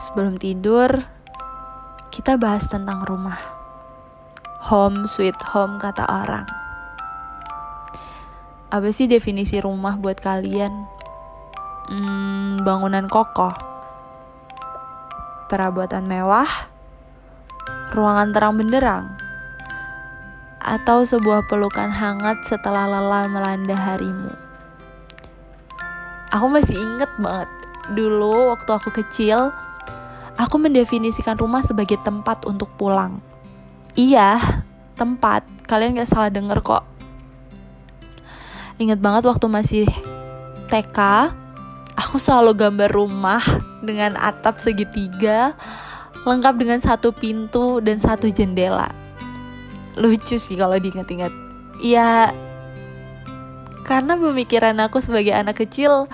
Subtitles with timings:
[0.00, 0.88] Sebelum tidur,
[2.08, 3.36] kita bahas tentang rumah.
[4.72, 6.48] Home sweet home kata orang.
[8.72, 10.72] Apa sih definisi rumah buat kalian?
[11.92, 13.52] Hmm, bangunan kokoh,
[15.52, 16.48] perabotan mewah,
[17.92, 19.04] ruangan terang benderang,
[20.64, 24.32] atau sebuah pelukan hangat setelah lelah melanda harimu.
[26.32, 27.52] Aku masih inget banget
[27.92, 29.52] dulu waktu aku kecil,
[30.40, 33.20] Aku mendefinisikan rumah sebagai tempat untuk pulang.
[33.92, 34.40] Iya,
[34.96, 35.44] tempat.
[35.68, 36.88] Kalian gak salah denger kok.
[38.80, 39.84] Ingat banget waktu masih
[40.72, 41.28] TK,
[41.92, 43.44] aku selalu gambar rumah
[43.84, 45.52] dengan atap segitiga,
[46.24, 48.88] lengkap dengan satu pintu dan satu jendela.
[50.00, 51.28] Lucu sih kalau diingat-ingat.
[51.84, 52.32] Ya,
[53.84, 56.08] karena pemikiran aku sebagai anak kecil,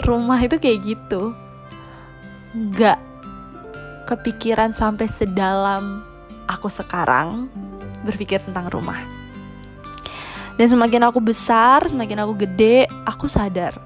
[0.00, 1.36] rumah itu kayak gitu.
[2.72, 2.96] Gak
[4.06, 6.06] kepikiran sampai sedalam
[6.46, 7.50] aku sekarang
[8.06, 9.02] berpikir tentang rumah.
[10.56, 13.76] Dan semakin aku besar, semakin aku gede, aku sadar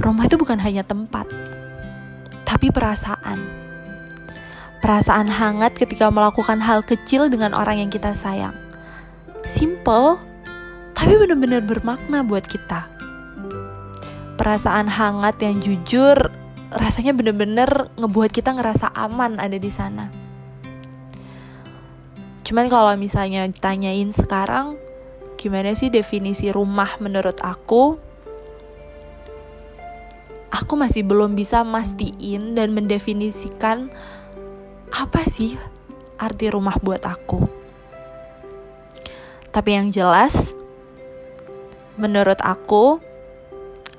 [0.00, 1.28] rumah itu bukan hanya tempat,
[2.42, 3.38] tapi perasaan.
[4.82, 8.56] Perasaan hangat ketika melakukan hal kecil dengan orang yang kita sayang.
[9.46, 10.18] Simple,
[10.90, 12.90] tapi benar-benar bermakna buat kita.
[14.34, 16.18] Perasaan hangat yang jujur
[16.76, 20.08] rasanya bener-bener ngebuat kita ngerasa aman ada di sana.
[22.42, 24.76] Cuman kalau misalnya ditanyain sekarang,
[25.38, 27.96] gimana sih definisi rumah menurut aku?
[30.52, 33.88] Aku masih belum bisa mastiin dan mendefinisikan
[34.92, 35.56] apa sih
[36.20, 37.48] arti rumah buat aku.
[39.48, 40.52] Tapi yang jelas,
[41.96, 43.00] menurut aku,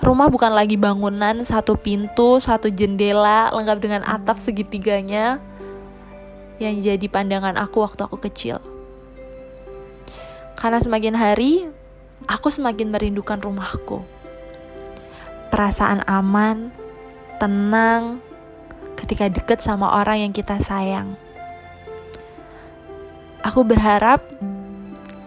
[0.00, 5.36] Rumah bukan lagi bangunan satu pintu, satu jendela lengkap dengan atap segitiganya
[6.56, 8.64] yang jadi pandangan aku waktu aku kecil.
[10.56, 11.68] Karena semakin hari,
[12.24, 14.00] aku semakin merindukan rumahku.
[15.52, 16.72] Perasaan aman,
[17.36, 18.24] tenang,
[18.96, 21.16] ketika deket sama orang yang kita sayang.
[23.44, 24.24] Aku berharap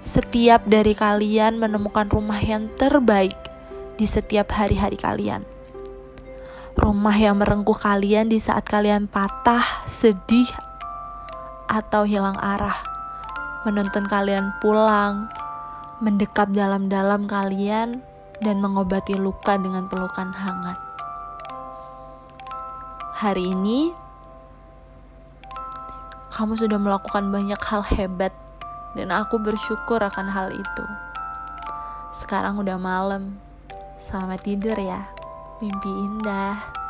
[0.00, 3.36] setiap dari kalian menemukan rumah yang terbaik
[3.96, 5.44] di setiap hari-hari kalian.
[6.72, 10.48] Rumah yang merengkuh kalian di saat kalian patah, sedih,
[11.68, 12.80] atau hilang arah.
[13.68, 15.28] Menuntun kalian pulang,
[16.00, 18.00] mendekap dalam-dalam kalian,
[18.42, 20.80] dan mengobati luka dengan pelukan hangat.
[23.22, 23.94] Hari ini,
[26.32, 28.32] kamu sudah melakukan banyak hal hebat,
[28.96, 30.84] dan aku bersyukur akan hal itu.
[32.10, 33.38] Sekarang udah malam,
[34.02, 34.98] Selamat tidur ya.
[35.62, 36.81] Mimpi indah.